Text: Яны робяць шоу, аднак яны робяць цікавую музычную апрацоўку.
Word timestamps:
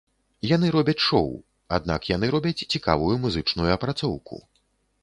Яны 0.51 0.69
робяць 0.75 1.03
шоу, 1.07 1.27
аднак 1.79 2.09
яны 2.15 2.33
робяць 2.37 2.57
цікавую 2.73 3.15
музычную 3.29 3.71
апрацоўку. 3.77 4.35